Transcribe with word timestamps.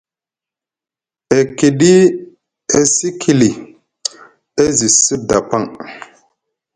E 1.37 1.39
kiɗi 1.57 1.91
e 2.77 2.79
cikili, 2.95 3.49
e 4.61 4.63
zi 4.77 4.87
sda 4.99 5.37
paŋ. 5.49 5.63